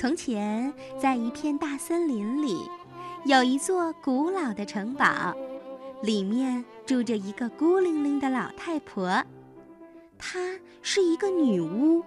[0.00, 2.70] 从前，在一片大森林里，
[3.24, 5.34] 有一座古老的城堡，
[6.04, 9.24] 里面住着一个孤零零的老太婆。
[10.16, 10.38] 她
[10.82, 12.04] 是一个女巫。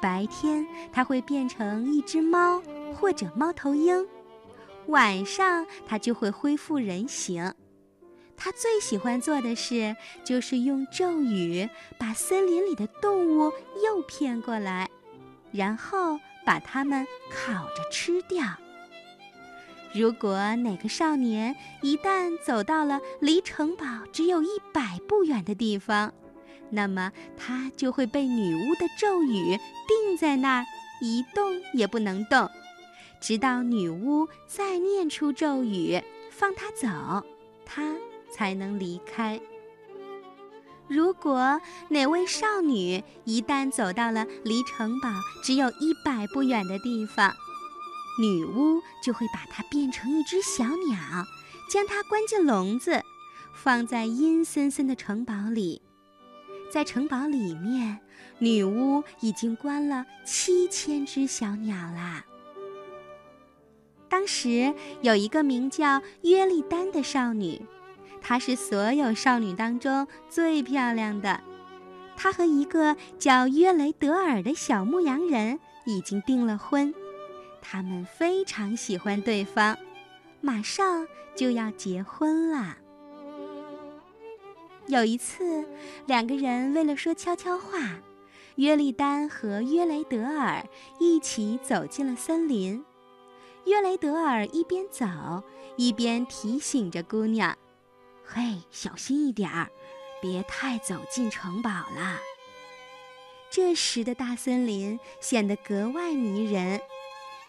[0.00, 2.62] 白天，她会变成一只猫
[2.94, 4.02] 或者猫头鹰；
[4.86, 7.52] 晚上，她就会恢复人形。
[8.38, 9.94] 她最喜欢做的事，
[10.24, 11.68] 就是用咒语
[11.98, 13.52] 把森林里的动物
[13.84, 14.88] 诱骗过来，
[15.52, 18.46] 然后把它们烤着吃掉。
[19.92, 26.12] 如果哪个少年一旦走到了离城堡只有一百步远的地方，
[26.70, 30.66] 那么他就会被女巫的咒语定在那儿，
[31.00, 32.48] 一动也不能动，
[33.20, 37.26] 直到女巫再念出咒语放他走，
[37.64, 37.94] 他
[38.30, 39.40] 才能离开。
[40.88, 45.08] 如果哪位少女一旦走到了离城堡
[45.42, 47.34] 只有一百步远的地方，
[48.20, 51.24] 女巫就会把她变成一只小鸟，
[51.68, 53.02] 将它关进笼子，
[53.54, 55.82] 放在阴森森的城堡里。
[56.70, 58.00] 在城堡里面，
[58.38, 62.24] 女巫已经关了七千只小鸟啦。
[64.08, 64.72] 当时
[65.02, 67.60] 有一个名叫约丽丹的少女，
[68.28, 71.40] 她是所有少女当中最漂亮的。
[72.16, 76.92] 她和一个叫约雷德尔的小牧羊人已经订了婚，
[77.62, 79.78] 他们非常喜欢对方，
[80.40, 81.06] 马上
[81.36, 82.78] 就要结婚了。
[84.88, 85.64] 有一次，
[86.06, 88.00] 两个人为了说悄悄话，
[88.56, 90.66] 约丽丹和约雷德尔
[90.98, 92.84] 一起走进了森林。
[93.66, 95.06] 约雷德尔一边走
[95.76, 97.56] 一边提醒着姑娘
[98.26, 99.70] ：“嘿，小心一点儿，
[100.20, 102.18] 别太走进城堡了。”
[103.48, 106.80] 这时的大森林显得格外迷人，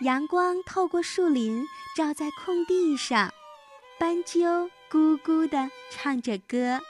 [0.00, 1.64] 阳光透过树林
[1.96, 3.32] 照在空地上，
[3.98, 6.80] 斑鸠咕咕地唱着歌。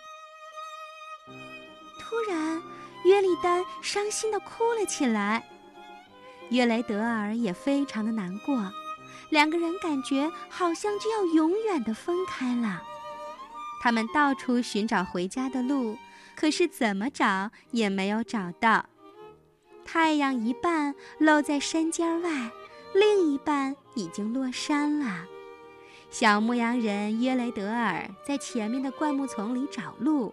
[2.00, 2.62] 突然，
[3.05, 5.49] 约丽丹伤心地哭了起来。
[6.50, 8.73] 约雷德尔也非常的难过，
[9.31, 12.83] 两个人感觉好像就要永远的分开了。
[13.84, 15.99] 他们到处寻找回家的路，
[16.34, 18.87] 可是怎么找也没有找到。
[19.84, 22.50] 太阳一半露在山尖外，
[22.94, 25.27] 另一半已经落山了。
[26.09, 30.33] 小牧羊人约雷德尔在前面的灌木丛里找路，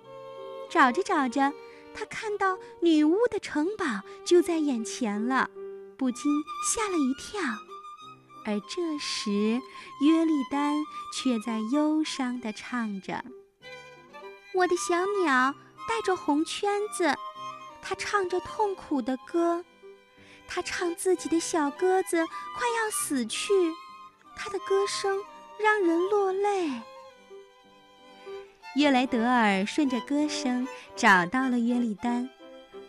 [0.70, 1.52] 找着找着。
[1.94, 3.84] 他看到女巫的城堡
[4.24, 5.50] 就在眼前了，
[5.98, 6.24] 不禁
[6.74, 7.42] 吓了一跳。
[8.46, 9.62] 而这时，
[10.02, 10.78] 约丽丹
[11.14, 13.24] 却在忧伤地唱着
[14.54, 15.54] ：“我的小鸟
[15.88, 17.16] 带着红圈子，
[17.82, 19.64] 它唱着痛苦的歌，
[20.48, 22.26] 它唱自己的小鸽子
[22.58, 23.54] 快要死去，
[24.36, 25.18] 它的歌声
[25.60, 26.70] 让人落泪。”
[28.76, 32.30] 约雷德尔顺着歌声找到了约利丹，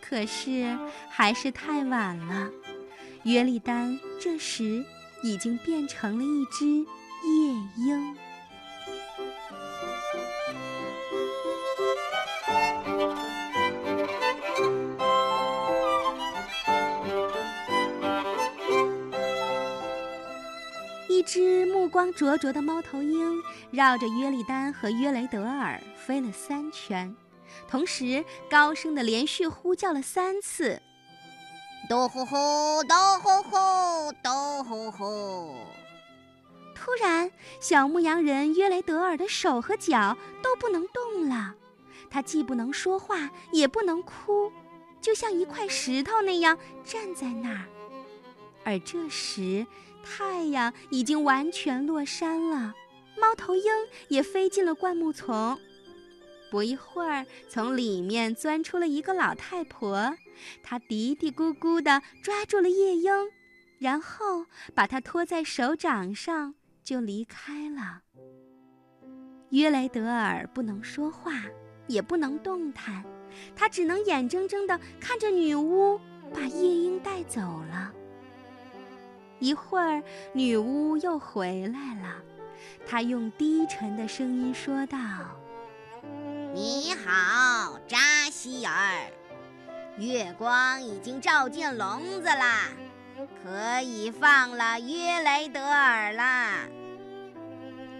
[0.01, 0.77] 可是
[1.09, 2.49] 还是太晚了。
[3.23, 4.85] 约利丹这时
[5.23, 7.53] 已经变成了一只夜
[7.85, 8.17] 莺。
[21.93, 23.39] 光灼灼的猫头鹰
[23.69, 27.15] 绕着约利丹和约雷德尔飞了三圈，
[27.67, 30.81] 同时高声的连续呼叫了三次
[31.87, 32.35] ：“嘟呼呼，
[32.83, 35.55] 嘟呼呼，嘟呼呼。”
[36.73, 37.31] 突然，
[37.61, 41.53] 小牧羊人约雷德尔的手和脚都不能动了，
[42.09, 44.51] 他既不能说话，也不能哭，
[44.99, 47.67] 就像一块石头那样站在那儿。
[48.63, 49.65] 而这时，
[50.03, 52.73] 太阳已经完全落山了，
[53.19, 53.63] 猫头鹰
[54.07, 55.59] 也飞进了灌木丛。
[56.51, 60.15] 不一会儿，从里面钻出了一个老太婆，
[60.61, 63.11] 她嘀嘀咕咕地抓住了夜莺，
[63.79, 64.45] 然后
[64.75, 66.53] 把它托在手掌上，
[66.83, 68.01] 就离开了。
[69.49, 71.43] 约雷德尔不能说话，
[71.87, 73.03] 也不能动弹，
[73.55, 75.99] 他只能眼睁睁地看着女巫
[76.33, 77.91] 把夜莺带走了。
[79.43, 80.01] 一会儿，
[80.31, 82.15] 女巫又回来了。
[82.87, 84.97] 她用低沉的声音说道
[86.55, 87.97] ：“你好，扎
[88.31, 88.73] 西尔，
[89.97, 92.69] 月光已经照进笼子啦，
[93.43, 96.59] 可以放了约雷德尔啦。”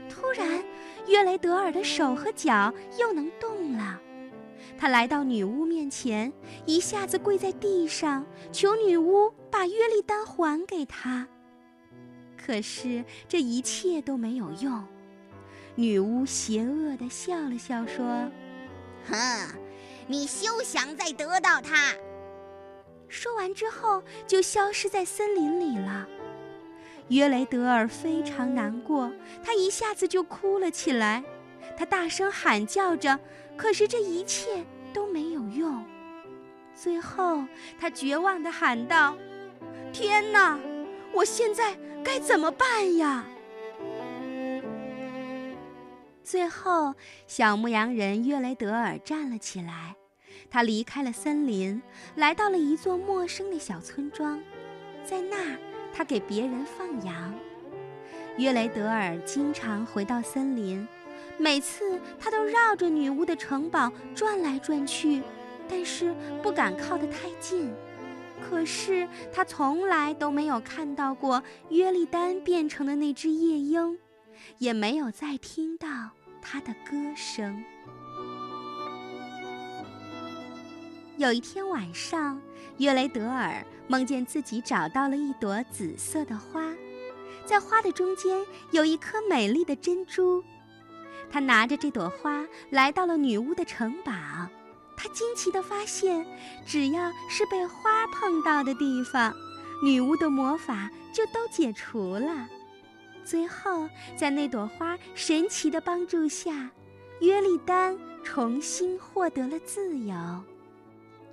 [0.09, 0.63] 突然，
[1.07, 3.99] 约雷德尔的手和脚又能动了。
[4.77, 6.31] 他来到女巫面前，
[6.65, 11.27] 一下子跪在地上，求女巫把约丽丹还给他。
[12.45, 14.83] 可是这一切都没有用。
[15.75, 18.29] 女巫邪恶地笑了笑，说
[19.09, 19.47] ：“哼，
[20.07, 21.93] 你休想再得到它。”
[23.07, 26.07] 说完之后，就消失在森林里了。
[27.09, 29.11] 约雷德尔非常难过，
[29.43, 31.23] 他一下子就哭了起来。
[31.77, 33.19] 他大声喊叫着，
[33.55, 35.83] 可是这一切都没有用。
[36.75, 37.43] 最后，
[37.79, 39.15] 他绝望地喊道
[39.93, 40.59] ：“天哪，
[41.13, 43.25] 我现在该怎么办呀？”
[46.23, 46.95] 最后，
[47.27, 49.95] 小牧羊人约雷德尔站了起来，
[50.49, 51.81] 他离开了森林，
[52.15, 54.41] 来到了一座陌生的小村庄，
[55.03, 55.57] 在那儿，
[55.93, 57.33] 他给别人放羊。
[58.37, 60.87] 约雷德尔经常回到森林，
[61.37, 65.21] 每次他都绕着女巫的城堡转来转去，
[65.69, 67.71] 但是不敢靠得太近。
[68.49, 73.97] 可是他从来都没有看到过约丽丹变成的那只夜莺。
[74.57, 75.87] 也没有再听到
[76.41, 77.63] 他的歌声。
[81.17, 82.41] 有一天晚上，
[82.77, 86.73] 约雷德尔梦见自己找到了一朵紫色的花，
[87.45, 90.43] 在花的中间有一颗美丽的珍珠。
[91.31, 94.11] 他拿着这朵花来到了女巫的城堡，
[95.03, 96.25] 他惊奇地发现，
[96.65, 99.33] 只要是被花碰到的地方，
[99.83, 102.47] 女巫的魔法就都解除了。
[103.25, 106.71] 最后，在那朵花神奇的帮助下，
[107.19, 110.15] 约丽丹重新获得了自由。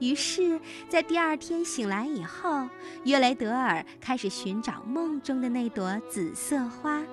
[0.00, 2.68] 于是，在第二天醒来以后，
[3.04, 7.04] 约雷德尔开始寻找梦中的那朵紫色花。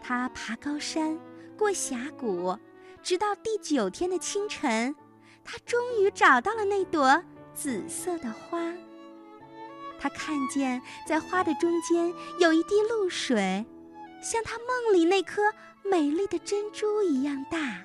[0.00, 1.18] 他爬高山，
[1.58, 2.56] 过峡谷，
[3.02, 4.94] 直到第九天的清晨，
[5.46, 7.22] 他终于找到了那朵
[7.54, 8.60] 紫色的花。
[9.98, 13.64] 他看见，在花的中间有一滴露水。
[14.20, 15.40] 像他梦里那颗
[15.84, 17.84] 美丽的珍珠一样大。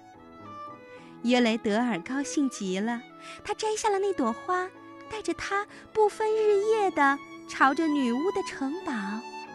[1.23, 2.99] 约雷德尔高兴极了，
[3.43, 4.67] 他摘下了那朵花，
[5.09, 8.91] 带着它不分日夜地朝着女巫的城堡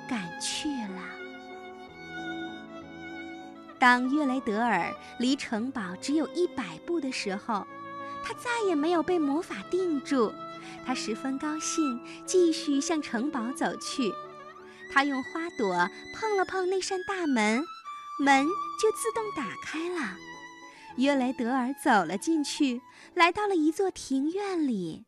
[0.09, 1.03] 赶去了。
[3.79, 7.67] 当约雷德尔离城堡只有一百步的时候，
[8.27, 10.35] 他再也没有被魔法定住，
[10.85, 14.13] 他十分高兴，继续向城堡走去。
[14.93, 17.65] 他用花朵碰了碰那扇大门，
[18.19, 18.45] 门
[18.83, 20.17] 就自动打开了。
[20.97, 22.81] 约雷德尔走了进去，
[23.15, 25.05] 来到了一座庭院里。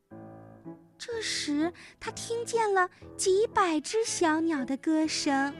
[0.97, 5.53] 这时，他听见了几百只小鸟的歌声。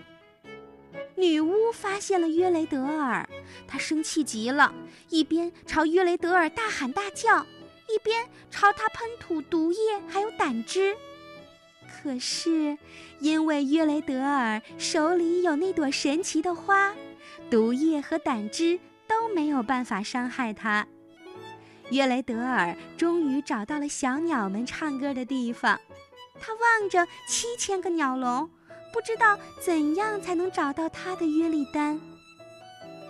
[1.19, 3.29] 女巫发现了约雷德尔，
[3.67, 4.73] 她生气极了，
[5.11, 7.45] 一边朝约雷德尔大喊大叫，
[7.89, 10.97] 一边朝他喷吐毒液还有胆汁。
[11.91, 12.79] 可是，
[13.19, 16.95] 因为约雷德尔手里有那朵神奇的花，
[17.51, 18.79] 毒液和胆汁
[19.09, 20.87] 都没有办法伤害他。
[21.91, 25.81] 约雷德尔终于找到了小鸟们唱歌的地方，
[26.39, 28.49] 他望着七千个鸟笼，
[28.93, 32.01] 不知道怎样才能找到他的约丽丹。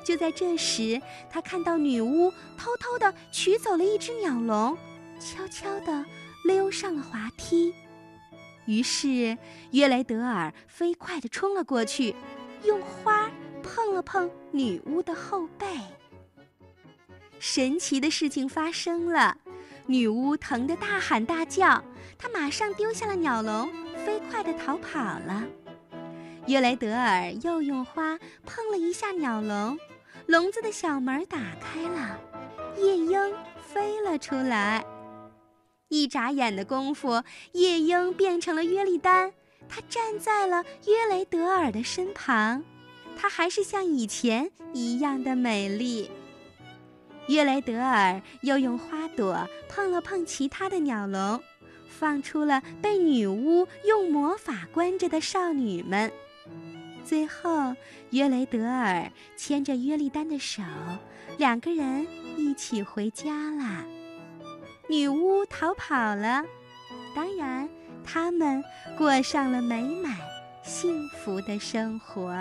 [0.05, 4.77] 就在这时，他看到女巫偷偷地取走了一只鸟笼，
[5.21, 6.05] 悄悄地
[6.45, 7.75] 溜上了滑梯。
[8.65, 9.37] 于是，
[9.73, 12.15] 约雷德尔飞快地冲了过去，
[12.65, 13.31] 用花
[13.63, 15.67] 碰了碰女巫的后背。
[17.39, 19.37] 神奇的事情发生了，
[19.87, 21.83] 女巫疼得大喊大叫，
[22.19, 23.71] 她马上丢下了鸟笼，
[24.05, 25.45] 飞快地逃跑了。
[26.49, 29.79] 约雷德尔又用花碰了一下鸟笼，
[30.25, 32.19] 笼子的小门打开了，
[32.79, 34.83] 夜莺飞了出来。
[35.89, 39.31] 一眨眼的功夫，夜莺变成了约丽丹，
[39.69, 42.65] 她站在了约雷德尔的身旁，
[43.19, 46.11] 她还是像以前一样的美丽。
[47.27, 51.43] 约雷德尔又用花朵碰了碰其他的鸟笼，
[51.91, 56.11] 放出了被女巫用魔法关着的少女们。
[57.05, 57.75] 最后，
[58.11, 60.63] 约雷德尔牵着约丽丹的手，
[61.39, 63.85] 两个人一起回家了。
[64.89, 66.45] 女巫逃跑了，
[67.15, 67.69] 当然，
[68.05, 68.63] 他们
[68.97, 70.17] 过上了美满
[70.63, 72.33] 幸福的生活。